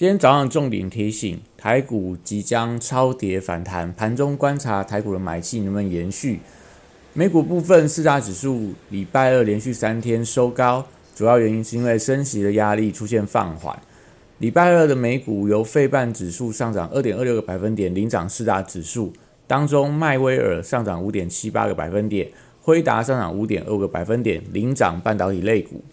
[0.00, 6.40] 今天早上重点提醒，台股即将超跌反弹，盘中观察台股的买气能不能延续。
[7.12, 13.78] 美股部分四大指数礼拜二连续三天收高，主要原因是因为升息的压力出现放缓。
[14.38, 19.12] 礼拜二的美股由费半指数上涨二点二六个百分点领涨四大指数，
[19.46, 22.26] 当中迈威尔上涨五点七八个百分点，
[22.62, 25.84] 辉达上涨五点二个百分点领涨半导体类股。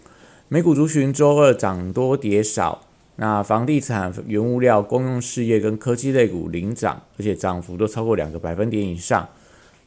[0.48, 2.87] 美股族群周二涨多跌少。
[3.20, 9.28] 那房地产、原物料、公用事业跟科技类股领涨，而且涨幅都超过两个百分点以上。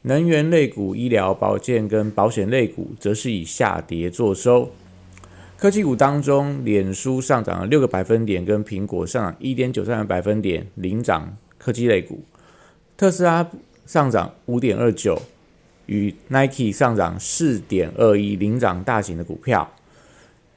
[0.03, 4.71] 能源类股、医疗保健跟保险类股则是以下跌作收。
[5.57, 12.25] 科技股当中，脸书上涨了六个百分点，跟苹果上涨一点九三个百分点领涨科技类股。
[12.97, 13.49] 特斯拉
[13.87, 15.21] 上涨五点二九，
[15.87, 19.71] 与 Nike 上涨四点二一领涨大型的股票。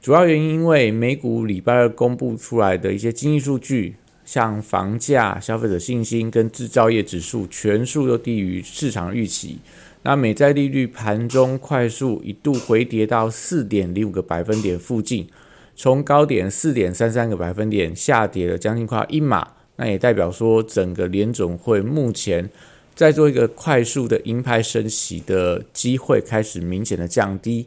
[0.04, 9.56] 主要原因，因为美股礼拜二公布出来的一些经济数据，像房价、消费者信心跟制造业指数，全数都低于市场预期。
[10.02, 15.26] 那美债利率盘中快速一度回跌到四点零五个百分点附近，
[15.74, 19.52] 从高点四点三三个百分点下跌了将近快一码。
[19.76, 22.50] 那也代表说，整个联总会目前
[22.94, 27.64] 在做一个快速的鹰派升息的机会开始明显的降低。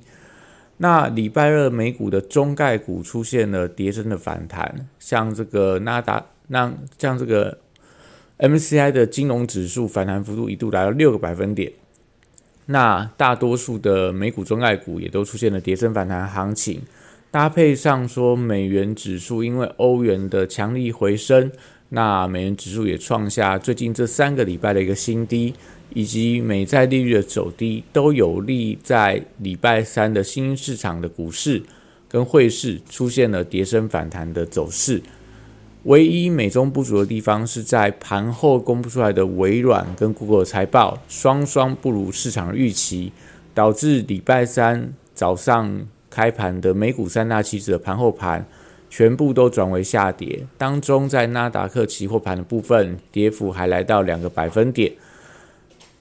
[0.77, 7.57] 那礼拜二美股的中概股出现了跌升的反弹，像这个纳达，那像这个
[8.37, 11.71] MCI 的金融指数反弹幅度一度来到六个百分点。
[12.67, 16.81] 那大多数的美股中概股也都出现了跌升反弹行情，
[17.31, 21.51] 搭配上说美元指数因为欧元的强力回升，
[21.89, 25.55] 那美元指数也创下最近这三个礼拜的一个新低。
[25.93, 31.61] 以及美债利率的走低，都有利在礼拜三的新市场的股市
[32.07, 35.01] 跟汇市出现了跌升反弹的走势。
[35.83, 43.13] 唯一美中不足的地方是在盘后公布出来的微软跟 Google 财报双双不如市场预期，
[43.53, 48.45] 导致礼拜三早上开盘的美股三大期指的盘后盘
[48.89, 54.91] 全部都转为下跌，当中在纳达克期货盘的部分跌幅还来到两个百分点。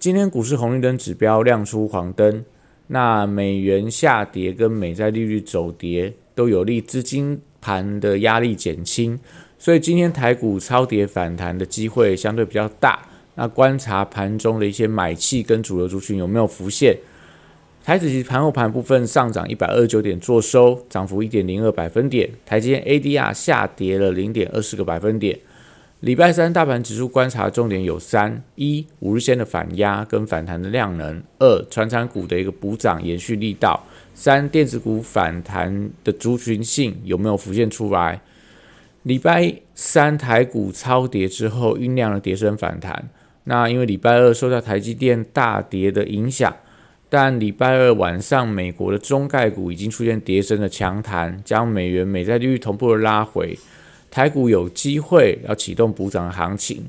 [0.07, 2.45] 今天股市红绿灯指标亮出黄灯，
[2.87, 9.19] 那美元下跌跟美债利率走跌都有利资金盘的压力减轻，
[9.59, 13.03] 所以今天台股超跌反弹的机会相对比较大。
[13.35, 16.97] 那观察盘中的一些买气跟主流族群有没有浮现？
[17.85, 22.31] 台指期盘后盘部分上涨一百二十九点，做收涨幅一点零二百分点。
[22.45, 25.37] 台积电 ADR 下跌了零点二四个百分点。
[26.01, 38.21] 礼拜三大盘指数观察重点有三：一、五日线的反压跟反弹的量能；二、传产股的一个补涨延续力道；三、电子股反弹的族群性有没有浮现出来？
[39.05, 43.09] 礼拜三台股超跌之后酝酿了跌升反弹，
[43.45, 46.55] 那因为礼拜二受到台积电大跌的影响，
[47.09, 53.59] 但礼拜二晚上美国的中概股已经出现跌升的强弹，将美元美债利率同步的拉回。
[54.17, 56.83] 台股有机会要启动补涨行情，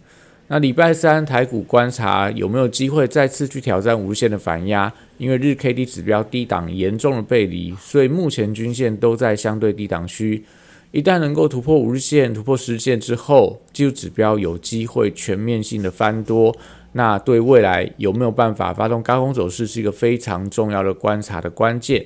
[0.47, 4.89] 那礼拜三台股观察有没有机会再次去挑战无限的反压？
[5.17, 10.41] 因为日 K D 指标低档严重的背离，所以目前均线都在相对低档区。
[10.91, 16.55] 一旦能够突破五日线、突破十日线之后，技术指标有机会全面性的翻多，
[16.93, 22.05] 那对未来有没有办法发动高空走势，是一个非常重要的观察的关键。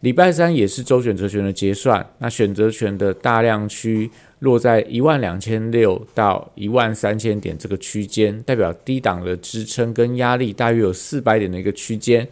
[0.00, 4.10] 礼拜三也是周选择权的结算，那选择权的大量区
[4.42, 12.26] 落在一万两千六到一万三千点这个区间，代表低档的支撑跟压力大约有四百点的一个区间。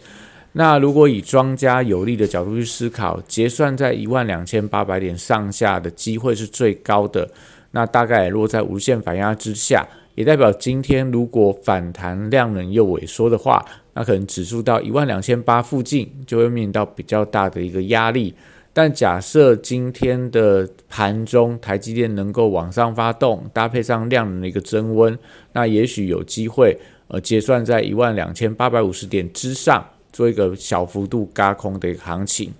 [0.52, 7.30] 那如果以庄家有利的角度去思考，结算在一万两千八百点上下的机会是最高的，
[7.70, 9.86] 那大概也落在无限反压之下。
[10.16, 13.64] 也代表今天如果反弹量能又萎缩的话，
[13.94, 18.34] 那可能指数到一万两千八附近就会面临到比较大的一个压力。
[18.72, 25.18] 但假设今天的盘中台积电能够往上发动，搭配上量能的一个增温，
[25.52, 26.78] 那也许有机会
[27.08, 32.52] 呃结算在一万两千八百五十点之上，做一个小幅度嘎空的一个行情。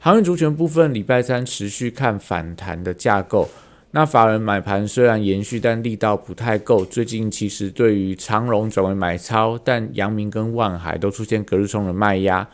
[0.00, 3.48] 航运族群部分，礼拜三持续看反弹的架构。
[3.92, 6.84] 那法人买盘虽然延续，但力道不太够。
[6.84, 12.46] 最近其实对于长荣转为买超，但阳明跟万海都出现隔日冲的卖压。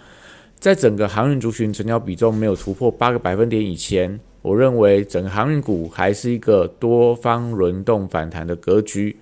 [0.62, 9.16] 在整个航运族群成交比重没有突破八个百分点以前，我认为整个航运股还是一个多方轮动反弹的格局。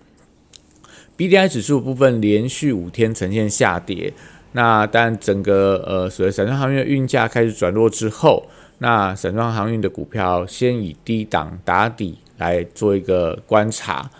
[1.16, 4.12] B D I 指数部分连续五天呈现下跌，
[4.52, 8.46] 那但整个呃，所谓散装航运的运价开始转弱之后。
[8.76, 14.10] 那散装航运的股票先以低档打底来做一个观察。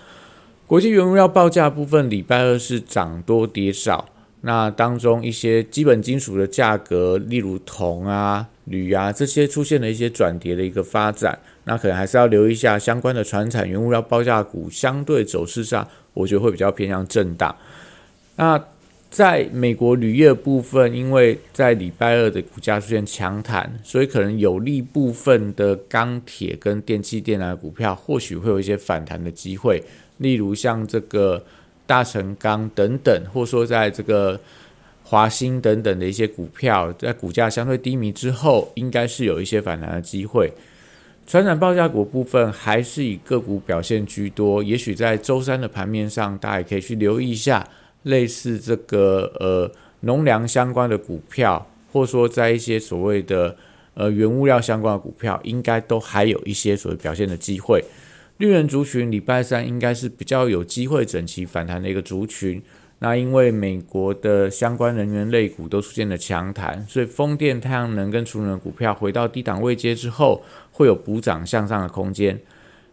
[0.67, 4.07] 国际原物料报价部分，礼拜二是涨多跌少。
[4.43, 11.39] 那当中一些基本金属的价格，例如铜啊、铝啊这些，出现了一些转跌的一个发展。
[11.65, 17.55] 那可能还是要留意一下相关的船产原物料报价股，相对走势上，我觉得会比较偏向震荡。
[18.37, 18.59] 那
[19.11, 29.83] 在美国铝业部分，因为在礼拜二的股价出现强弹，所以可能有利部分的钢铁跟电气电缆股票，或许会有一些反弹的机会。
[30.19, 31.45] 例如像这个
[31.91, 34.39] 大成钢等等，或说在这个
[35.03, 40.53] 华兴等等的一些股票，在股价相对低迷之后，应该是有一些反弹的机会。
[41.27, 47.67] 传染报价股部分还是以个股表现居多，也许在周三的盘面上，大家也可以去留意一下。
[48.05, 49.71] 类似这个呃
[50.01, 53.55] 农粮相关的股票，或者说在一些所谓的
[53.95, 57.85] 呃原物料相关的股票，应该都还有一些所谓表现的机会。
[58.41, 62.61] 绿人族群礼拜三应该是比较有机会整齐反弹的一个族群。
[63.01, 70.43] 那因为美国的相关能源类股都出现了强弹，所以风电、太阳能跟储能股票回到低档位阶之后，
[70.73, 72.41] 会有补涨向上的空间。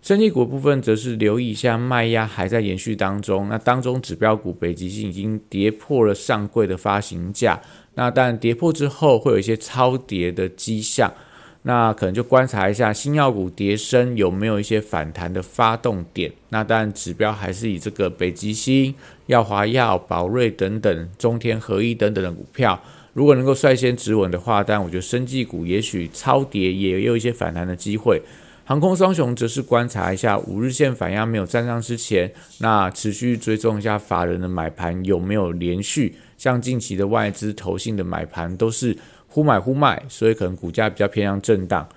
[0.02, 7.62] 升级股部分则是留意一下卖压还在延续当中，那当中指标股北极星已经跌破了上柜的发行价，
[7.96, 11.14] 那但跌破之后会有一些超跌的迹象，
[11.63, 18.95] 那可能就观察一下新药股跌升有没有一些反弹的发动点，那但指标还是以这个北极星、
[19.25, 22.81] 耀华药、宝瑞等等、中天合一等等的股票，
[23.13, 28.21] 如果能够率先止稳的话，但我觉得生技股也许超跌也有一些反弹的机会。
[28.63, 32.30] 航空双雄则是观察一下五日线反压没有站上之前，
[32.60, 41.88] 那持续追踪一下法人的买盘有没有连续，像近期的外资投信的买盘都是忽买忽卖，所以可能股价比较偏向震荡。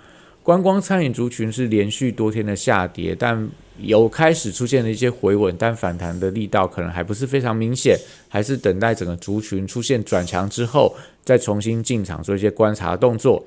[0.43, 3.49] 观光餐饮族群是连续多天的下跌，但
[3.79, 7.97] 有开始出现了一些回稳，但反弹的力道可能还不是非常明显，
[8.29, 13.45] 还是等待整个族群出现转强之后，再重新进场做一些观察动作。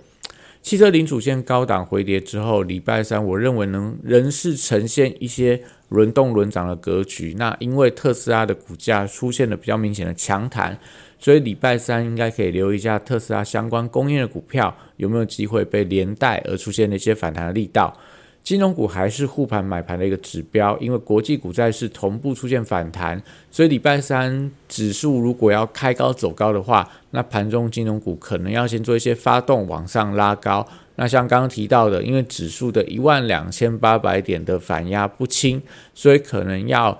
[0.61, 7.35] 汽车零主线高档回跌之后，礼拜三我认为能仍是呈现一些轮动轮涨的格局。
[7.37, 10.77] 那因为特斯拉的股价出现了比较明显的强弹，
[11.23, 17.97] 所以礼拜三应该可以留意一下特斯拉相关供应的股票有没有机会被连带而出现的一些反弹的力道。
[18.43, 30.67] 金融股还是护盘买盘的一个指标，因为国际股债是同步出现反弹，所以礼拜三指数如果要开高走高的话，那盘中金融股可能要先做一些发动往上拉高。
[30.95, 35.61] 那像刚刚提到的，因为指数的一万两千八百点的反压不轻，
[35.93, 36.99] 所以可能要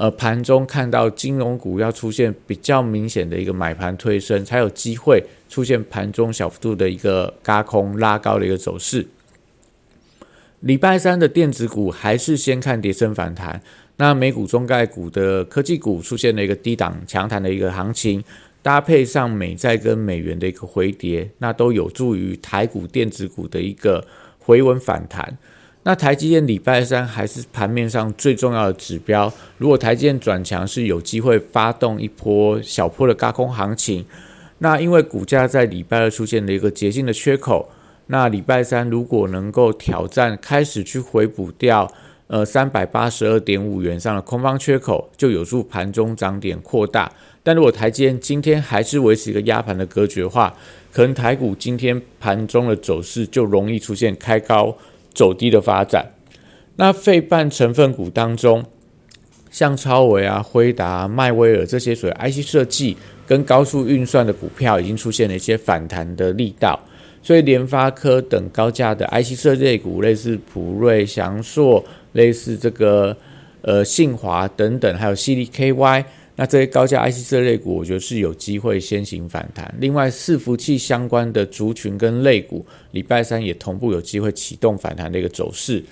[0.00, 9.06] 呃盘中看到金融股要出现比较明显的一个买盘推升，才有机会出现盘中小幅度的一个嘎空拉高的一个走势。
[10.60, 13.60] 礼拜三的电子股还是先看跌升反弹，
[13.98, 18.24] 那美股中概股的科技股出现了一个低档强弹的一个行情，
[18.62, 24.02] 搭配上美债跟美元的一个回跌，那都有助于台股电子股的一个
[24.38, 25.36] 回稳反弹。
[25.90, 34.04] 那台积电礼拜三还是盘面上最重要的指标，如果台积电转强是有机会发动一波小波的高空行情。
[34.58, 37.68] 那因为股价在礼拜二出现了一个捷径的缺口。
[38.06, 41.92] 那礼拜三如果能够挑战开始去回补掉，
[42.28, 47.10] 呃三百八十二点五元上的空方缺口，就有助盘中涨点扩大。
[47.42, 50.54] 但如果台积电今天还是维持一个压盘的格局的话，
[50.92, 54.76] 可能台股今天盘中的走势就容易出现开高
[55.14, 56.06] 走低的发展。
[56.76, 58.64] 那费半成分股当中，
[59.50, 66.78] 像超维啊、辉达、迈威尔这些属于 IC 设计跟高速运算的股票，已经出现了一些反弹的力道。
[67.22, 73.14] 所以联发科等高价的 IC 设计股，类似普瑞、翔硕，类似这个
[73.60, 76.04] 呃信华等等，还有 CDKY，
[76.40, 79.74] 那这些高价 IC 设计股，我觉得是有机会先行反弹。
[79.78, 85.84] 另外，伺服器相关的族群跟类股，礼拜三也同步有机会启动反弹的一个走势。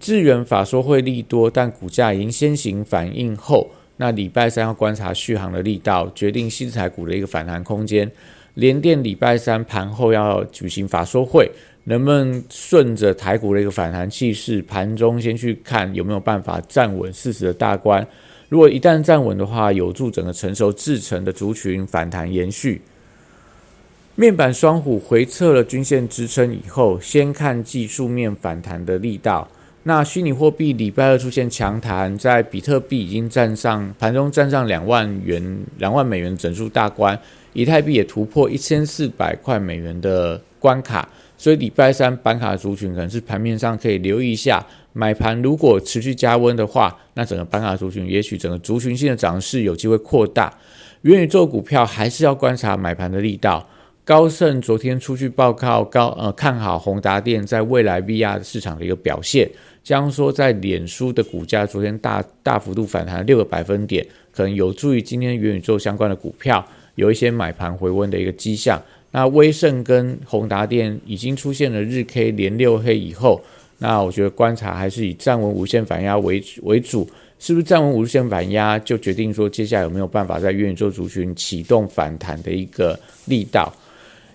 [0.00, 8.10] 智源法说会利多，但股价已经先行反应后，那礼拜三要观察续航的力道，决定新材股的一个反弹空间。
[8.54, 11.48] 联电礼拜三盘后要举行法说会，
[11.88, 18.06] 能不能顺着台股的一个反弹气势，盘中先去看有没有办法站稳四十的大关。
[18.48, 22.80] 如果一旦站稳的话，有助整个成熟制成的族群反弹延续。
[24.14, 29.48] 面板双虎回撤了均线支撑以后，先看技术面反弹的力道。
[29.82, 37.16] 那虚拟货币礼拜二出现强弹，在比特币已经站上盘中站上两万元、两万美元整数大关，
[37.52, 41.08] 以太币也突破一千四百块美元的关卡。
[41.38, 50.52] 所以礼拜三板卡族群可能是盘面上可以留意一下，买盘如果持续加温的话，那整个板卡族群也许整个族群性的涨势有机会扩大。
[51.02, 53.64] 元宇宙股票还是要观察买盘的力道。
[54.02, 59.48] 高盛昨天出去报告高呃看好宏达电在未来 VR 市场的一个表现，
[59.84, 68.80] 将说在脸书的股价昨天大大幅度反弹六个百分点，可能有助于今天元宇宙相关的股票有一些买盘回温的一个迹象。
[69.10, 73.40] 那威盛跟宏达电已经出现了日 K 连六黑以后，
[73.78, 77.08] 那我觉得观察还是以站稳无限反压为为主，
[77.38, 83.72] 是不是站稳无限反压就决定说接下来有没有办法在元宇宙族群启动反弹的一个力道。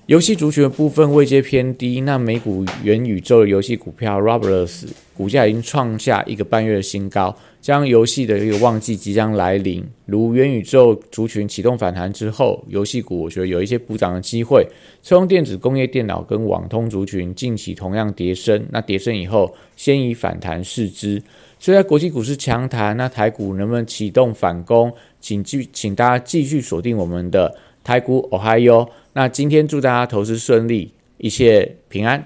[0.08, 9.86] 游戏族群的部分位阶偏低，那美股元宇宙的游戏股票 Roblox 股价已经创下一个半月的新高，将游戏的一个旺季即将来临。
[10.08, 14.68] 如元宇宙族群启动反弹之后，游戏股我觉得有一些补涨的机会。
[15.04, 21.22] 车用电子、工业电脑跟网通族群近期同样跌升，那跌升以后先以反弹视之。
[21.60, 24.92] 所以在国际股市强弹，那台股能不能启动反攻？
[25.22, 28.90] 请继请大家继续锁定我们的台股 Ohio。
[29.14, 32.26] 那今天祝大家投资顺利，一切平安。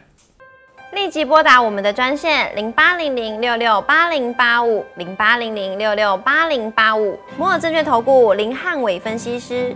[0.93, 9.75] 立即拨打我们的专线零八零零六六八零八五零八零零六六八零八五摩尔证券投顾林汉伟分析师。